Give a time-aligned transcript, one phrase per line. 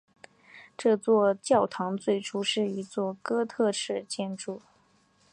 [0.75, 4.59] 这座教堂最初是一座哥特式建筑。